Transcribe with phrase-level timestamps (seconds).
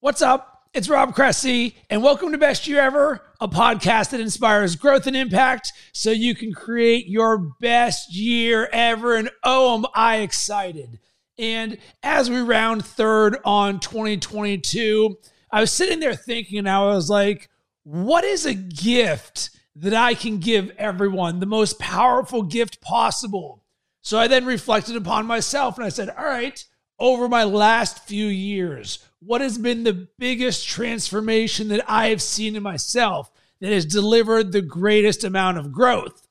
[0.00, 0.68] What's up?
[0.72, 5.16] It's Rob Cressy, and welcome to Best Year Ever, a podcast that inspires growth and
[5.16, 9.16] impact so you can create your best year ever.
[9.16, 11.00] And oh, am I excited!
[11.36, 15.16] And as we round third on 2022,
[15.50, 17.48] I was sitting there thinking, and I was like,
[17.82, 21.40] what is a gift that I can give everyone?
[21.40, 23.64] The most powerful gift possible.
[24.02, 26.64] So I then reflected upon myself and I said, all right,
[26.98, 32.56] over my last few years, what has been the biggest transformation that I have seen
[32.56, 33.30] in myself
[33.60, 36.26] that has delivered the greatest amount of growth?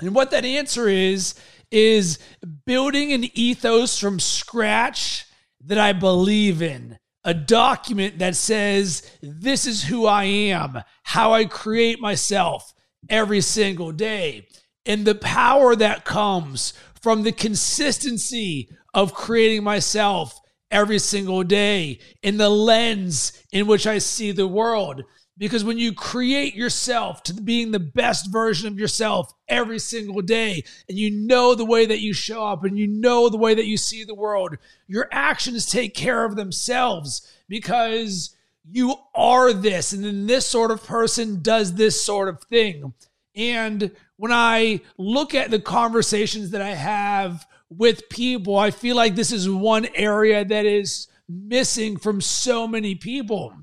[0.00, 1.34] And what that answer is,
[1.70, 2.18] is
[2.64, 5.26] building an ethos from scratch
[5.64, 6.98] that I believe in.
[7.24, 12.72] A document that says, this is who I am, how I create myself
[13.08, 14.46] every single day,
[14.84, 22.38] and the power that comes from the consistency of creating myself every single day in
[22.38, 25.04] the lens in which I see the world.
[25.38, 30.64] Because when you create yourself to being the best version of yourself every single day,
[30.88, 33.66] and you know the way that you show up and you know the way that
[33.66, 39.92] you see the world, your actions take care of themselves because you are this.
[39.92, 42.94] And then this sort of person does this sort of thing.
[43.34, 48.56] And when I look at the conversations that I have with people.
[48.56, 53.54] I feel like this is one area that is missing from so many people.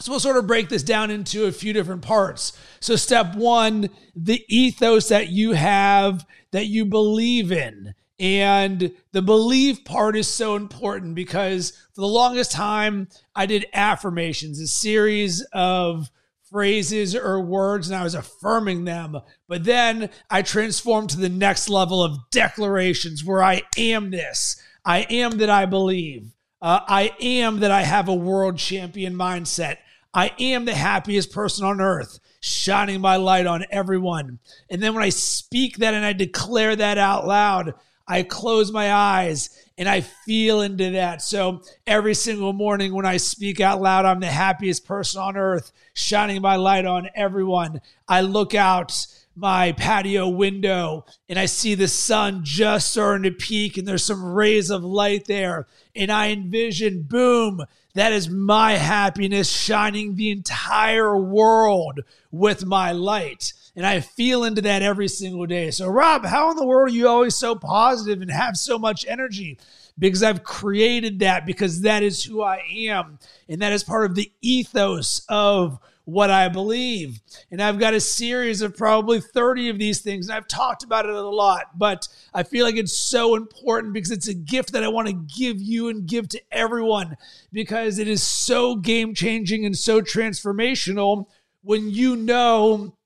[0.00, 2.58] So we'll sort of break this down into a few different parts.
[2.80, 7.94] So, step one, the ethos that you have that you believe in.
[8.18, 14.60] And the belief part is so important because for the longest time, I did affirmations,
[14.60, 16.10] a series of
[16.52, 19.18] phrases or words and I was affirming them.
[19.48, 24.62] But then I transformed to the next level of declarations where I am this.
[24.84, 26.30] I am that I believe.
[26.60, 29.78] Uh, I am that I have a world champion mindset.
[30.14, 34.38] I am the happiest person on earth, shining my light on everyone.
[34.70, 37.74] And then when I speak that and I declare that out loud,
[38.06, 41.22] I close my eyes and I feel into that.
[41.22, 45.72] So every single morning when I speak out loud, I'm the happiest person on earth,
[45.94, 47.80] shining my light on everyone.
[48.08, 53.78] I look out my patio window and I see the sun just starting to peek
[53.78, 55.66] and there's some rays of light there.
[55.96, 57.64] And I envision, boom,
[57.94, 63.52] that is my happiness shining the entire world with my light.
[63.74, 65.70] And I feel into that every single day.
[65.70, 69.06] So, Rob, how in the world are you always so positive and have so much
[69.08, 69.58] energy?
[69.98, 73.18] Because I've created that because that is who I am.
[73.48, 77.20] And that is part of the ethos of what I believe.
[77.50, 81.06] And I've got a series of probably 30 of these things, and I've talked about
[81.06, 84.82] it a lot, but I feel like it's so important because it's a gift that
[84.82, 87.16] I want to give you and give to everyone
[87.52, 91.26] because it is so game changing and so transformational
[91.62, 92.96] when you know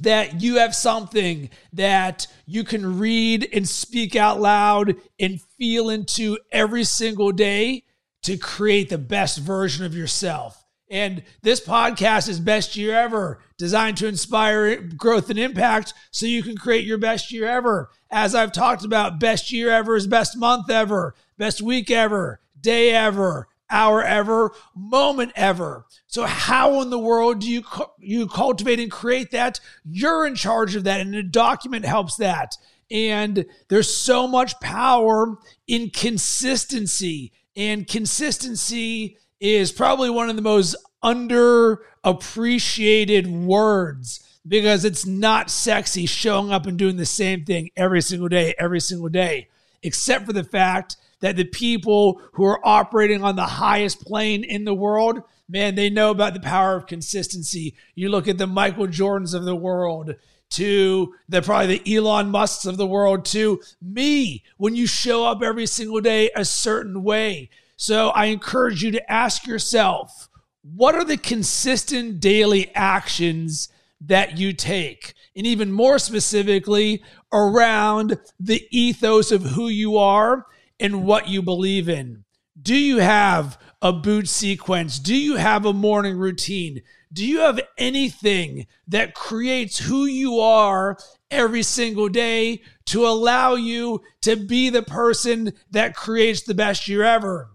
[0.00, 6.38] that you have something that you can read and speak out loud and feel into
[6.52, 7.84] every single day
[8.22, 10.62] to create the best version of yourself.
[10.88, 16.44] And this podcast is Best Year Ever, designed to inspire growth and impact so you
[16.44, 17.90] can create your best year ever.
[18.10, 22.90] As I've talked about, best year ever is best month ever, best week ever, day
[22.90, 25.86] ever, hour ever, moment ever.
[26.06, 27.62] So how in the world do you
[27.98, 29.60] you cultivate and create that?
[29.84, 32.56] You're in charge of that and a document helps that.
[32.90, 37.32] And there's so much power in consistency.
[37.56, 46.52] And consistency is probably one of the most underappreciated words because it's not sexy showing
[46.52, 49.48] up and doing the same thing every single day, every single day,
[49.82, 54.64] except for the fact that the people who are operating on the highest plane in
[54.64, 57.74] the world, man, they know about the power of consistency.
[57.96, 60.14] You look at the Michael Jordans of the world,
[60.50, 65.42] to the probably the Elon Musks of the world, to me, when you show up
[65.42, 67.50] every single day a certain way.
[67.76, 70.28] So I encourage you to ask yourself,
[70.62, 73.68] what are the consistent daily actions
[74.00, 75.14] that you take?
[75.34, 77.02] And even more specifically,
[77.32, 80.46] around the ethos of who you are
[80.78, 82.24] in what you believe in.
[82.60, 84.98] Do you have a boot sequence?
[84.98, 86.82] Do you have a morning routine?
[87.12, 90.96] Do you have anything that creates who you are
[91.30, 97.02] every single day to allow you to be the person that creates the best year
[97.02, 97.50] ever?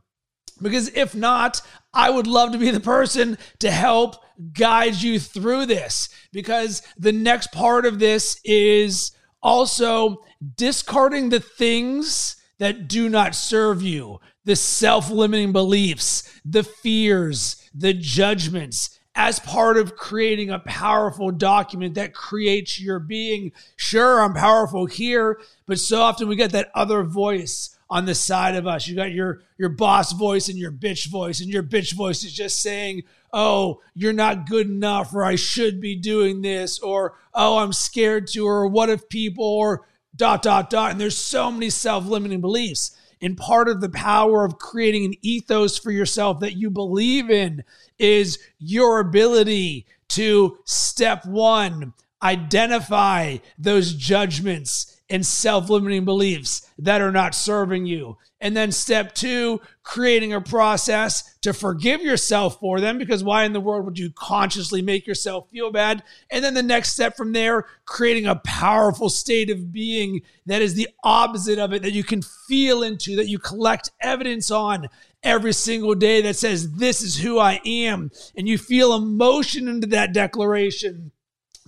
[0.62, 1.62] Because if not,
[1.94, 4.15] I would love to be the person to help
[4.53, 6.09] guide you through this.
[6.31, 10.18] Because the next part of this is also
[10.56, 17.92] discarding the things that do not serve you, the self limiting beliefs, the fears, the
[17.92, 23.52] judgments, as part of creating a powerful document that creates your being.
[23.78, 28.54] Sure, I'm powerful here, but so often we get that other voice on the side
[28.54, 28.88] of us.
[28.88, 32.31] You got your your boss voice and your bitch voice, and your bitch voice is
[32.31, 33.02] just saying,
[33.34, 38.28] "Oh, you're not good enough," or "I should be doing this," or "Oh, I'm scared
[38.28, 39.88] to," or "What if people?" or
[40.21, 40.91] dot dot dot.
[40.91, 42.95] And there's so many self-limiting beliefs.
[43.23, 47.63] And part of the power of creating an ethos for yourself that you believe in
[47.97, 57.12] is your ability to step one, identify those judgments and self limiting beliefs that are
[57.12, 58.18] not serving you.
[58.40, 63.54] And then step two, creating a process to forgive yourself for them because why in
[63.54, 66.02] the world would you consciously make yourself feel bad?
[66.31, 70.74] And then the next step from there, creating a powerful state of being that is
[70.74, 74.88] the opposite of it, that you can feel into, that you collect evidence on
[75.22, 78.10] every single day that says, This is who I am.
[78.36, 81.12] And you feel emotion into that declaration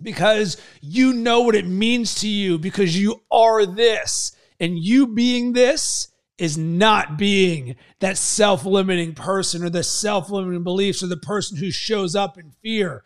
[0.04, 4.36] because you know what it means to you because you are this.
[4.60, 10.64] And you being this is not being that self limiting person or the self limiting
[10.64, 13.04] beliefs or the person who shows up in fear.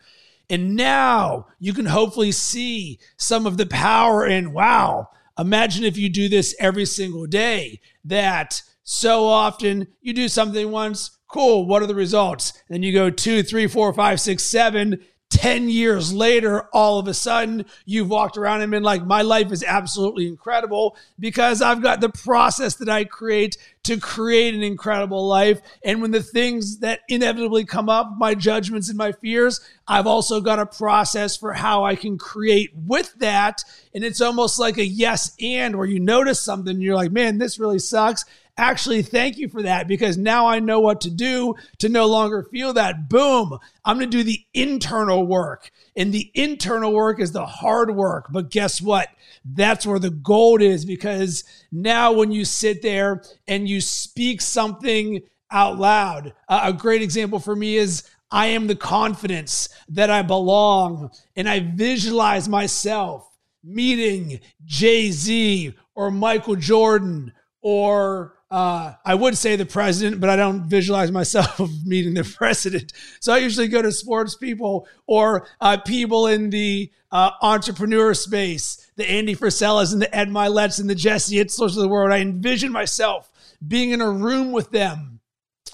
[0.50, 5.08] And now you can hopefully see some of the power in wow.
[5.38, 11.18] Imagine if you do this every single day, that so often you do something once,
[11.28, 12.54] cool, what are the results?
[12.68, 17.12] Then you go two, three, four, five, six, seven, 10 years later, all of a
[17.12, 22.00] sudden, you've walked around and been like, my life is absolutely incredible because I've got
[22.00, 25.60] the process that I create to create an incredible life.
[25.84, 30.40] And when the things that inevitably come up, my judgments and my fears, I've also
[30.40, 33.62] got a process for how I can create with that.
[33.94, 37.58] And it's almost like a yes and where you notice something, you're like, man, this
[37.58, 38.24] really sucks
[38.58, 42.42] actually thank you for that because now I know what to do to no longer
[42.42, 43.08] feel that.
[43.08, 43.58] Boom.
[43.84, 45.70] I'm going to do the internal work.
[45.96, 48.26] And the internal work is the hard work.
[48.30, 49.08] But guess what?
[49.44, 55.22] That's where the gold is because now when you sit there and you speak something
[55.50, 60.22] out loud, uh, a great example for me is I am the confidence that I
[60.22, 63.24] belong and I visualize myself
[63.64, 70.36] meeting Jay Z or Michael Jordan or uh, I would say the president, but I
[70.36, 72.92] don't visualize myself meeting the president.
[73.20, 78.90] So I usually go to sports people or uh, people in the uh, entrepreneur space,
[78.96, 82.10] the Andy Frisellas and the Ed Myletts and the Jesse Itzlers of the world.
[82.10, 83.30] I envision myself
[83.66, 85.20] being in a room with them.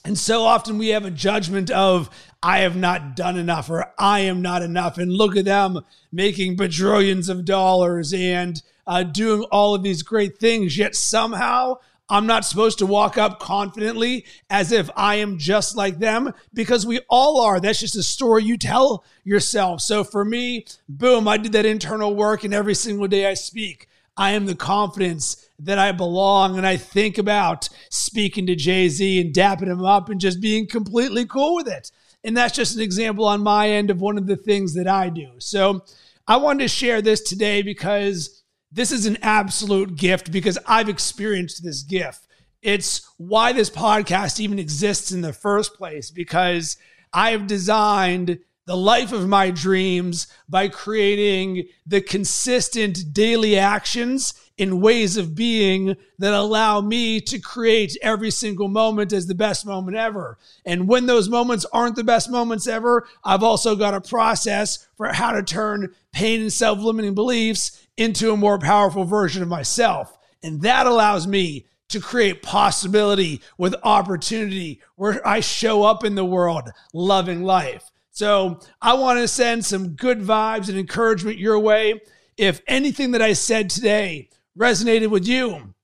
[0.05, 2.11] And so often we have a judgment of,
[2.43, 4.99] I have not done enough or I am not enough.
[4.99, 5.81] And look at them
[6.13, 10.77] making bajillions of dollars and uh, doing all of these great things.
[10.77, 11.77] Yet somehow
[12.09, 16.85] I'm not supposed to walk up confidently as if I am just like them because
[16.85, 17.61] we all are.
[17.61, 19.81] That's just a story you tell yourself.
[19.81, 23.89] So for me, boom, I did that internal work and every single day I speak.
[24.17, 26.59] I am the confidence that I belong.
[26.59, 30.67] And I think about speaking to Jay Z and dapping him up and just being
[30.67, 31.91] completely cool with it.
[32.23, 35.09] And that's just an example on my end of one of the things that I
[35.09, 35.33] do.
[35.39, 35.85] So
[36.27, 38.44] I wanted to share this today because
[38.75, 42.27] this is an absolute gift because I've experienced this gift.
[42.61, 46.77] It's why this podcast even exists in the first place because
[47.13, 54.81] I have designed the life of my dreams by creating the consistent daily actions in
[54.81, 59.97] ways of being that allow me to create every single moment as the best moment
[59.97, 60.39] ever.
[60.65, 65.09] And when those moments aren't the best moments ever, I've also got a process for
[65.09, 70.17] how to turn pain and self limiting beliefs into a more powerful version of myself.
[70.43, 76.25] And that allows me to create possibility with opportunity where I show up in the
[76.25, 77.91] world loving life.
[78.11, 82.01] So I want to send some good vibes and encouragement your way.
[82.37, 85.75] If anything that I said today resonated with you,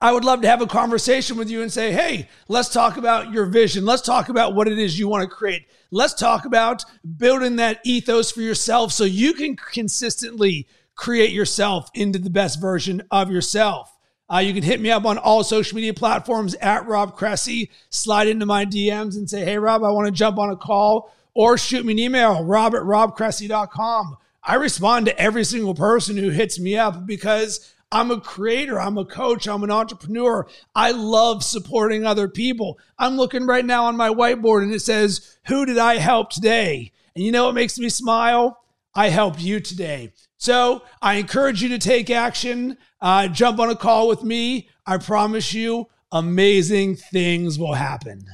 [0.00, 3.32] I would love to have a conversation with you and say, hey, let's talk about
[3.32, 3.84] your vision.
[3.84, 5.66] Let's talk about what it is you want to create.
[5.90, 6.84] Let's talk about
[7.16, 13.00] building that ethos for yourself so you can consistently create yourself into the best version
[13.10, 13.96] of yourself.
[14.30, 17.70] Uh, you can hit me up on all social media platforms at Rob Cressy.
[17.88, 21.14] Slide into my DMs and say, hey, Rob, I want to jump on a call
[21.34, 24.16] or shoot me an email, rob at robcressy.com.
[24.42, 28.98] I respond to every single person who hits me up because I'm a creator, I'm
[28.98, 30.48] a coach, I'm an entrepreneur.
[30.74, 32.78] I love supporting other people.
[32.98, 36.92] I'm looking right now on my whiteboard and it says, Who did I help today?
[37.14, 38.60] And you know what makes me smile?
[38.94, 40.12] I helped you today.
[40.38, 42.78] So I encourage you to take action.
[43.00, 44.68] Uh, jump on a call with me.
[44.86, 48.24] I promise you, amazing things will happen.